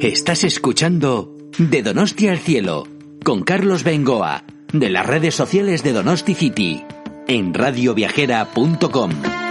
[0.00, 2.86] Estás escuchando De Donosti al Cielo
[3.24, 6.84] con Carlos Bengoa de las redes sociales de Donosti City
[7.26, 9.47] en radioviajera.com.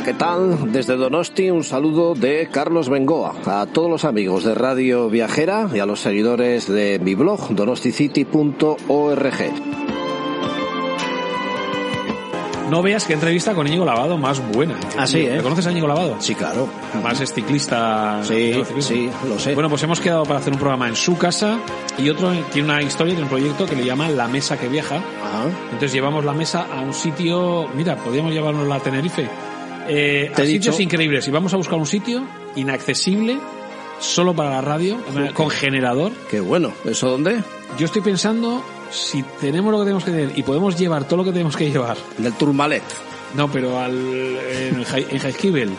[0.00, 0.72] Hola, ¿qué tal?
[0.72, 5.78] Desde Donosti un saludo de Carlos Bengoa a todos los amigos de Radio Viajera y
[5.78, 9.34] a los seguidores de mi blog donosticity.org.
[12.70, 14.80] No veas qué entrevista con Íñigo Lavado más buena.
[14.96, 15.36] Así, ¿eh?
[15.36, 16.16] ¿Le conoces a Íñigo Lavado?
[16.18, 16.66] Sí, claro.
[16.94, 18.20] Además es ciclista.
[18.22, 19.52] Sí, sí, lo sé.
[19.52, 21.58] Bueno, pues hemos quedado para hacer un programa en su casa
[21.98, 24.96] y otro tiene una historia, tiene un proyecto que le llama La Mesa que Viaja.
[24.96, 25.44] Ajá.
[25.64, 29.28] Entonces llevamos la mesa a un sitio, mira, podríamos llevarnos a Tenerife.
[29.90, 31.26] Eh, Te a he sitios dicho- increíbles.
[31.28, 32.22] Y vamos a buscar un sitio
[32.56, 33.38] inaccesible,
[34.00, 34.98] solo para la radio,
[35.34, 36.12] con generador.
[36.30, 36.72] Qué bueno.
[36.84, 37.42] ¿Eso dónde?
[37.78, 41.24] Yo estoy pensando si tenemos lo que tenemos que tener y podemos llevar todo lo
[41.24, 41.96] que tenemos que llevar.
[42.18, 42.82] Del.
[43.34, 45.70] No, pero al, en, en Jaizkibel.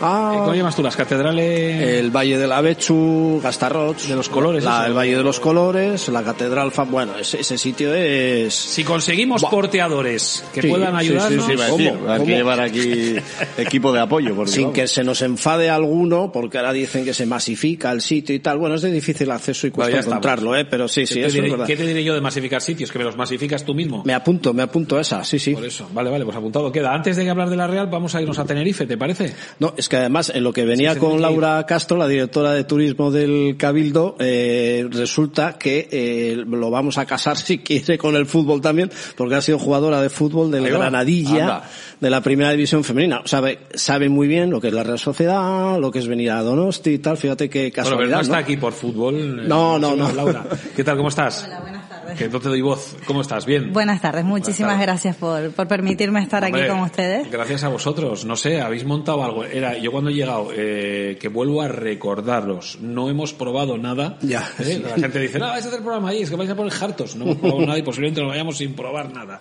[0.00, 0.82] Ah, ¿Cómo llamas tú?
[0.82, 1.82] Las catedrales...
[1.82, 3.96] el Valle de la Bechu, Gastarroch.
[3.98, 6.72] De los colores, la- el Valle de los Colores, la Catedral.
[6.90, 8.54] Bueno, ese, ese sitio es...
[8.54, 9.50] Si conseguimos Buah.
[9.50, 11.46] porteadores que Sí, puedan sí, sí, ayudarnos...
[11.46, 11.76] sí, a ¿Cómo?
[11.78, 12.26] decir, hay ¿Cómo?
[12.26, 13.14] que llevar aquí
[13.58, 14.34] equipo de apoyo.
[14.34, 14.74] Porque, Sin vamos.
[14.74, 18.58] que se nos enfade alguno, porque ahora dicen que se masifica el sitio y tal.
[18.58, 20.12] Bueno, es de difícil acceso y Bueno, cuesta estamos.
[20.24, 20.64] encontrarlo, ¿eh?
[20.64, 21.66] Pero sí, sí, ¿Qué, te eso diré, es verdad.
[21.66, 22.90] qué te diré yo de masificar sitios?
[22.90, 24.02] Que me los masificas tú mismo.
[24.04, 25.54] Me apunto, me apunto a esa, sí, sí.
[25.54, 26.92] Por eso, vale, vale, pues apuntado queda.
[26.92, 29.32] Antes de hablar de la Real, vamos a irnos a Tenerife, ¿te parece?
[29.60, 32.52] No, es que además en lo que venía Sí, con que Laura Castro, la directora
[32.52, 38.16] de turismo del Cabildo, eh, resulta que eh, lo vamos a casar si quiere con
[38.16, 40.64] el fútbol también, porque ha sido jugadora de fútbol del.
[40.68, 41.70] Granadilla, Anda.
[42.00, 43.20] de la primera división femenina.
[43.20, 46.30] O sabe, sabe muy bien lo que es la Real Sociedad, lo que es venir
[46.30, 47.16] a Donosti y tal.
[47.16, 47.98] Fíjate qué Bueno, casualidad.
[48.06, 48.42] pero no está ¿no?
[48.42, 49.14] aquí por fútbol.
[49.16, 50.10] eh, No, no, no.
[50.12, 50.96] Laura, ¿qué tal?
[50.96, 51.44] ¿Cómo estás?
[51.46, 52.18] Hola, buenas tardes.
[52.18, 52.96] Que no te doy voz.
[53.06, 53.46] ¿Cómo estás?
[53.46, 53.72] ¿Bien?
[53.72, 54.86] Buenas tardes, muchísimas tardes.
[54.86, 57.30] gracias por, por permitirme estar Hombre, aquí con ustedes.
[57.30, 58.24] Gracias a vosotros.
[58.24, 59.44] No sé, habéis montado algo.
[59.44, 62.78] Era yo cuando he llegado, eh, que vuelvo a recordarlos.
[62.80, 64.18] No hemos probado nada.
[64.22, 64.64] Ya, ¿Eh?
[64.64, 64.82] sí.
[64.82, 66.72] La gente dice, no, vais a hacer el programa ahí, es que vais a poner
[66.80, 67.16] hartos.
[67.16, 69.40] No hemos probado nada y posiblemente nos vayamos sin probar nada.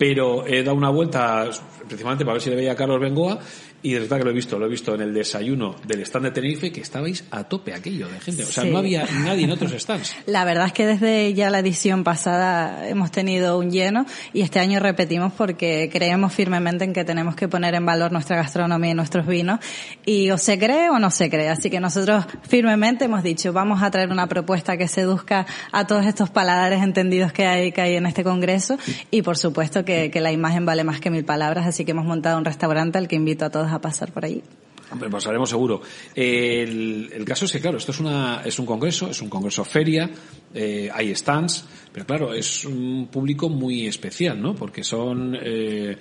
[0.00, 1.46] Pero he dado una vuelta,
[1.86, 3.38] principalmente para ver si le veía a Carlos Bengoa,
[3.82, 6.26] y de verdad que lo he visto, lo he visto en el desayuno del stand
[6.26, 8.42] de Tenerife, que estabais a tope aquello de gente.
[8.42, 8.70] O sea, Sí.
[8.70, 10.14] no había nadie en otros stands.
[10.26, 14.58] La verdad es que desde ya la edición pasada hemos tenido un lleno y este
[14.58, 18.94] año repetimos porque creemos firmemente en que tenemos que poner en valor nuestra gastronomía y
[18.94, 19.60] nuestros vinos
[20.04, 21.48] y o se cree o no se cree.
[21.48, 26.04] Así que nosotros firmemente hemos dicho vamos a traer una propuesta que seduzca a todos
[26.04, 28.76] estos paladares entendidos que hay, que hay en este congreso
[29.10, 32.06] y por supuesto que, que la imagen vale más que mil palabras, así que hemos
[32.06, 34.42] montado un restaurante al que invito a todos a pasar por allí.
[34.90, 35.80] Hombre, pasaremos seguro.
[36.14, 40.10] El, caso es que, claro, esto es, una, es un congreso, es un congreso feria,
[40.52, 44.54] eh, hay stands, pero claro, es un público muy especial, ¿no?
[44.54, 45.96] Porque son, eh,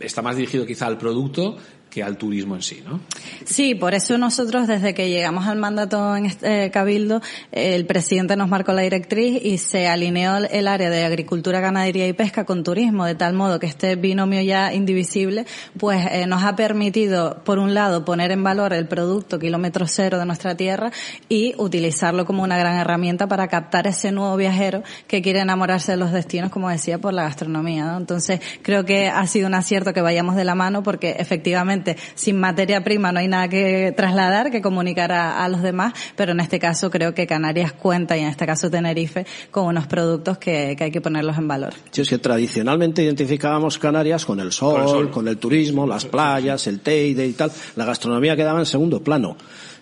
[0.00, 1.56] está más dirigido quizá al producto
[1.92, 3.00] que al turismo en sí, ¿no?
[3.44, 7.20] Sí, por eso nosotros desde que llegamos al mandato en este eh, Cabildo,
[7.50, 12.14] el presidente nos marcó la directriz y se alineó el área de agricultura, ganadería y
[12.14, 15.44] pesca con turismo, de tal modo que este binomio ya indivisible,
[15.78, 20.18] pues eh, nos ha permitido, por un lado, poner en valor el producto kilómetro cero
[20.18, 20.92] de nuestra tierra
[21.28, 25.98] y utilizarlo como una gran herramienta para captar ese nuevo viajero que quiere enamorarse de
[25.98, 27.84] los destinos, como decía, por la gastronomía.
[27.84, 27.98] ¿no?
[27.98, 31.81] Entonces, creo que ha sido un acierto que vayamos de la mano porque efectivamente
[32.14, 36.32] sin materia prima no hay nada que trasladar, que comunicar a, a los demás, pero
[36.32, 40.38] en este caso creo que Canarias cuenta y en este caso Tenerife con unos productos
[40.38, 41.72] que, que hay que ponerlos en valor.
[41.90, 45.38] Sí, es que tradicionalmente identificábamos Canarias con el sol, Con con el el, sol.
[45.40, 47.50] turismo, las playas, el teide y tal.
[47.76, 49.36] La gastronomía quedaba en segundo plano.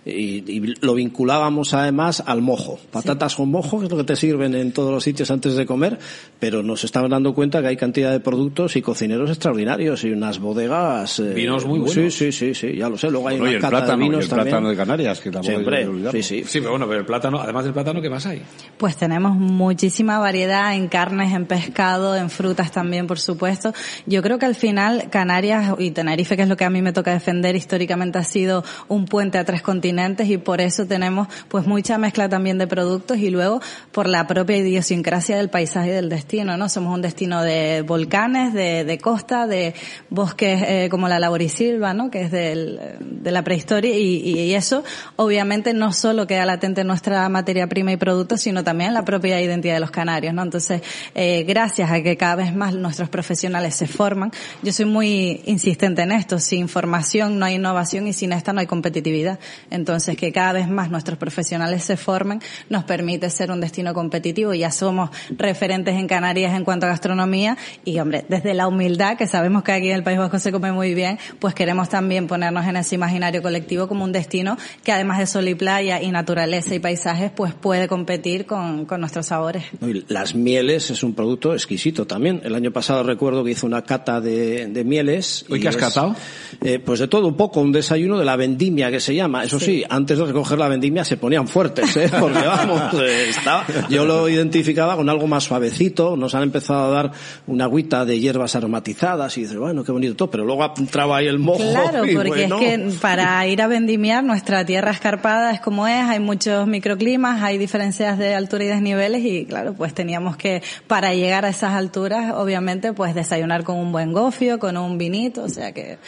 [0.05, 2.79] Y, y lo vinculábamos además al mojo.
[2.91, 5.67] Patatas con mojo, que es lo que te sirven en todos los sitios antes de
[5.67, 5.99] comer,
[6.39, 10.39] pero nos estaban dando cuenta que hay cantidad de productos y cocineros extraordinarios y unas
[10.39, 11.19] bodegas.
[11.21, 11.95] eh, Vinos muy buenos.
[11.95, 13.11] Sí, sí, sí, sí, ya lo sé.
[13.11, 14.49] Luego hay Bueno, y una el cata plátano, de y vinos el también.
[14.49, 16.45] plátano de Canarias, que tampoco hay Siempre, sí, sí.
[16.47, 18.43] Sí, pero bueno, pero el plátano, además del plátano, ¿qué más hay?
[18.79, 23.75] Pues tenemos muchísima variedad en carnes, en pescado, en frutas también, por supuesto.
[24.07, 26.95] Yo creo que al final Canarias y Tenerife, que es lo que a mí me
[26.95, 31.67] toca defender, históricamente ha sido un puente a tres continentes y por eso tenemos pues
[31.67, 33.61] mucha mezcla también de productos y luego
[33.93, 36.69] por la propia idiosincrasia del paisaje y del destino, ¿no?
[36.69, 39.75] Somos un destino de volcanes, de, de costa, de
[40.09, 42.11] bosques eh, como la laborisilva, ¿no?
[42.11, 44.83] Que es del, de la prehistoria y, y eso
[45.17, 49.41] obviamente no solo queda latente en nuestra materia prima y productos, sino también la propia
[49.41, 50.43] identidad de los canarios, ¿no?
[50.43, 50.83] Entonces,
[51.15, 54.33] eh, gracias a que cada vez más nuestros profesionales se forman,
[54.63, 58.61] yo soy muy insistente en esto, sin formación no hay innovación y sin esta no
[58.61, 59.39] hay competitividad.
[59.71, 59.80] Entonces,
[60.17, 64.55] que cada vez más nuestros profesionales se formen nos permite ser un destino competitivo.
[64.55, 69.27] Ya somos referentes en Canarias en cuanto a gastronomía y, hombre, desde la humildad, que
[69.27, 72.67] sabemos que aquí en el País Vasco se come muy bien, pues queremos también ponernos
[72.67, 76.75] en ese imaginario colectivo como un destino que además de sol y playa y naturaleza
[76.75, 79.65] y paisajes, pues puede competir con, con nuestros sabores.
[80.09, 82.41] Las mieles es un producto exquisito también.
[82.45, 85.45] El año pasado recuerdo que hice una cata de, de mieles.
[85.49, 86.15] ¿Hoy y qué has es, catado?
[86.63, 89.45] eh, pues de todo un poco, un desayuno de la vendimia que se llama.
[89.45, 92.11] Eso sí, antes de recoger la vendimia se ponían fuertes, ¿eh?
[92.21, 96.17] porque vamos, estaba, yo lo identificaba con algo más suavecito.
[96.17, 97.13] Nos han empezado a dar
[97.47, 101.27] una agüita de hierbas aromatizadas y dices, bueno, qué bonito todo, pero luego entraba ahí
[101.27, 101.59] el mojo.
[101.59, 105.87] Claro, y porque bueno, es que para ir a vendimiar nuestra tierra escarpada es como
[105.87, 110.63] es, hay muchos microclimas, hay diferencias de altura y desniveles y claro, pues teníamos que
[110.87, 115.45] para llegar a esas alturas, obviamente, pues desayunar con un buen gofio, con un vinito,
[115.45, 115.99] o sea que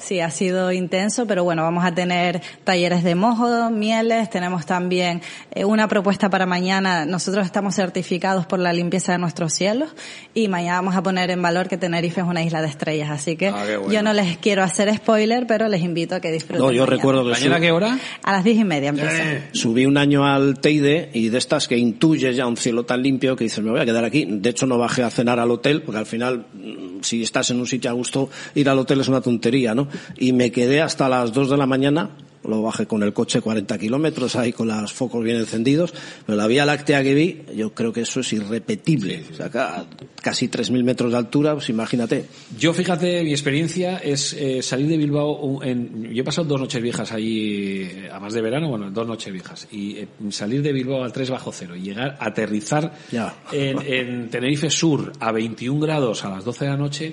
[0.00, 5.22] sí ha sido intenso, pero bueno, vamos a tener talleres de mojo, mieles, tenemos también
[5.52, 7.04] eh, una propuesta para mañana.
[7.06, 9.90] Nosotros estamos certificados por la limpieza de nuestros cielos
[10.34, 13.36] y mañana vamos a poner en valor que Tenerife es una isla de estrellas, así
[13.36, 13.92] que Ah, bueno.
[13.92, 16.58] yo no les quiero hacer spoiler, pero les invito a que disfruten.
[16.64, 16.96] No, yo mañana.
[16.96, 17.98] recuerdo que ¿Mañana su- qué hora?
[18.22, 19.10] A las diez y media empieza.
[19.52, 23.36] Subí un año al Teide y de estas que intuyes ya un cielo tan limpio
[23.36, 24.26] que dices, me voy a quedar aquí.
[24.28, 27.60] De hecho, no bajé a cenar al hotel porque al final, mm, si estás en
[27.60, 29.88] un sitio a gusto, ir al hotel es una tontería, ¿no?
[30.18, 32.10] Y me quedé hasta las 2 de la mañana.
[32.42, 35.92] Lo bajé con el coche 40 kilómetros ahí con los focos bien encendidos.
[36.24, 39.24] Pero la vía láctea que vi, yo creo que eso es irrepetible.
[39.32, 39.84] O sea, acá,
[40.22, 42.24] casi 3.000 metros de altura, pues imagínate.
[42.58, 45.62] Yo, fíjate, mi experiencia es eh, salir de Bilbao.
[45.62, 49.32] En, yo he pasado dos noches viejas allí, eh, además de verano, bueno, dos noches
[49.32, 49.68] viejas.
[49.70, 53.34] Y eh, salir de Bilbao al 3 bajo cero y llegar a aterrizar Ya.
[53.52, 57.08] en, en Tenerife Sur a 21 grados a las 12 de la noche,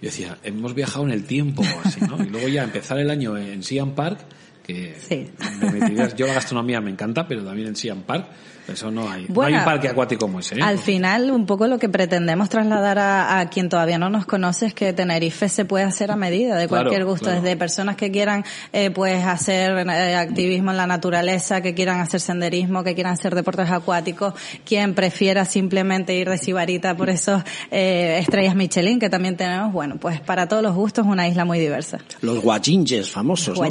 [0.00, 2.22] yo decía, hemos viajado en el tiempo, así, ¿no?
[2.22, 4.20] Y luego ya empezar el año en Siam Park,
[4.68, 5.26] que Sí.
[5.60, 8.26] me yo la gastronomía me encanta, pero también en Siam Park,
[8.68, 9.22] eso no hay.
[9.26, 10.56] no Bueno, hay un parque acuático como ese.
[10.56, 10.62] ¿eh?
[10.62, 14.66] Al final, un poco lo que pretendemos trasladar a, a quien todavía no nos conoce
[14.66, 17.40] es que Tenerife se puede hacer a medida de Claro, cualquier gusto, claro.
[17.40, 18.44] desde personas que quieran
[18.74, 23.34] eh, pues hacer eh, activismo en la naturaleza, que quieran hacer senderismo, que quieran hacer
[23.34, 24.34] deportes acuáticos,
[24.66, 29.96] quien prefiera simplemente ir de sibarita por esos eh, estrellas Michelin que también tenemos, bueno,
[29.98, 32.00] pues para todos los gustos una isla muy diversa.
[32.20, 33.64] Los guachinches famosos, ¿no?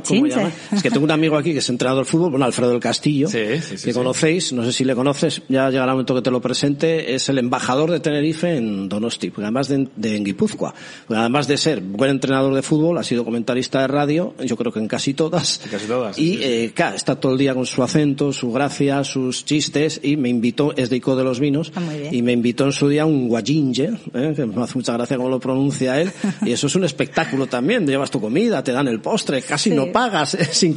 [0.88, 3.38] Que tengo un amigo aquí que es entrenador de fútbol, bueno, Alfredo del Castillo, Sí,
[3.62, 3.94] sí, sí, que sí.
[3.94, 7.30] conocéis, no sé si le conoces, ya llegará el momento que te lo presente, es
[7.30, 10.74] el embajador de Tenerife en Donosti, además de, de en Guipúzcoa,
[11.08, 14.72] porque además de ser buen entrenador de fútbol, ha sido comentarista de radio, yo creo
[14.72, 16.40] que en casi todas, En casi todas, y sí, sí.
[16.44, 20.30] eh, claro, está todo el día con su acento, su gracia, sus chistes, y me
[20.30, 21.82] invitó, es de Ico de los Vinos, Ah,
[22.12, 24.34] y me invitó en su día un guachinche, ¿eh?
[24.36, 26.12] que me hace mucha gracia cómo lo pronuncia él,
[26.46, 29.76] y eso es un espectáculo también, llevas tu comida, te dan el postre, casi Sí.
[29.76, 30.77] no pagas, es increíble.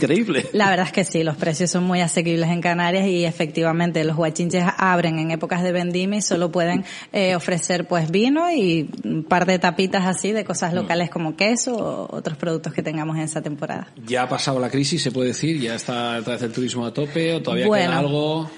[0.52, 4.16] La verdad es que sí, los precios son muy asequibles en Canarias y efectivamente los
[4.16, 9.24] guachinches abren en épocas de vendimia y solo pueden eh, ofrecer pues vino y un
[9.24, 13.22] par de tapitas así de cosas locales como queso o otros productos que tengamos en
[13.22, 13.88] esa temporada.
[14.06, 15.60] ¿Ya ha pasado la crisis, se puede decir?
[15.60, 17.90] ¿Ya está otra vez el turismo a tope o todavía Bueno.
[17.90, 18.50] queda algo?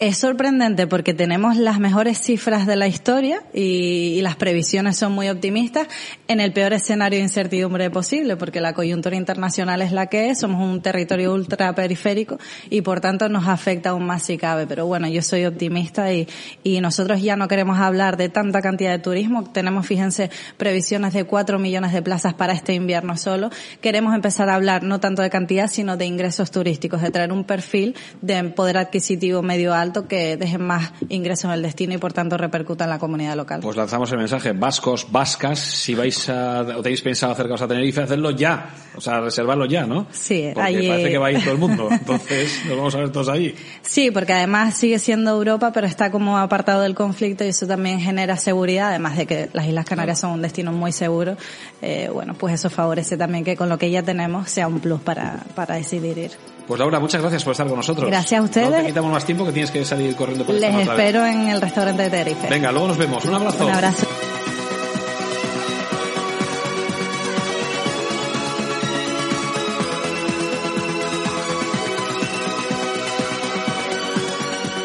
[0.00, 5.28] Es sorprendente porque tenemos las mejores cifras de la historia y, las previsiones son muy
[5.28, 5.88] optimistas
[6.26, 10.40] en el peor escenario de incertidumbre posible porque la coyuntura internacional es la que es,
[10.40, 12.38] somos un territorio ultra periférico
[12.70, 14.66] y por tanto nos afecta aún más si cabe.
[14.66, 16.26] Pero bueno, yo soy optimista y,
[16.62, 19.44] y nosotros ya no queremos hablar de tanta cantidad de turismo.
[19.44, 23.50] Tenemos, fíjense, previsiones de 4 millones de plazas para este invierno solo.
[23.82, 27.44] Queremos empezar a hablar no tanto de cantidad sino de ingresos turísticos, de traer un
[27.44, 31.98] perfil de poder adquisitivo medio alto alto que dejen más ingresos en el destino y
[31.98, 33.60] por tanto repercuta en la comunidad local.
[33.62, 38.02] Pues lanzamos el mensaje, vascos, vascas, si vais a, o tenéis pensado acercaros a Tenerife,
[38.02, 40.06] hacedlo ya, o sea, reservarlo ya, ¿no?
[40.10, 42.98] Sí, Porque ahí- parece que va a ir todo el mundo, entonces nos vamos a
[42.98, 43.54] ver todos ahí.
[43.82, 48.00] Sí, porque además sigue siendo Europa, pero está como apartado del conflicto y eso también
[48.00, 51.36] genera seguridad, además de que las Islas Canarias son un destino muy seguro.
[51.82, 55.00] Eh, bueno, pues eso favorece también que con lo que ya tenemos sea un plus
[55.00, 56.30] para, para decidir ir.
[56.70, 58.08] Pues Laura, muchas gracias por estar con nosotros.
[58.08, 58.70] Gracias a ustedes.
[58.70, 60.88] No te quitamos más tiempo que tienes que salir corriendo por Les otra vez.
[60.88, 62.48] espero en el restaurante de Tenerife.
[62.48, 63.24] Venga, luego nos vemos.
[63.24, 63.66] Un abrazo.
[63.66, 64.06] Un abrazo.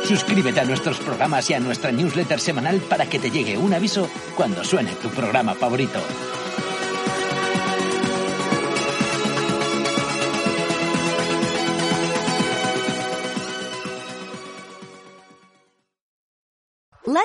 [0.07, 4.09] Suscríbete a nuestros programas y a nuestra newsletter semanal para que te llegue un aviso
[4.35, 5.99] cuando suene tu programa favorito.